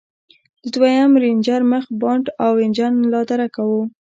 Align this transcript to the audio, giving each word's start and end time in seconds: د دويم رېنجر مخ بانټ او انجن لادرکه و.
د 0.61 0.63
دويم 0.73 1.11
رېنجر 1.23 1.61
مخ 1.71 1.85
بانټ 2.01 2.25
او 2.45 2.51
انجن 2.65 2.93
لادرکه 3.13 3.61
و. 3.69 3.71